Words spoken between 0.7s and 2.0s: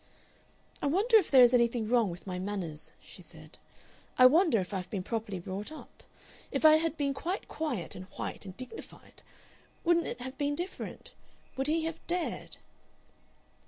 "I wonder if there is anything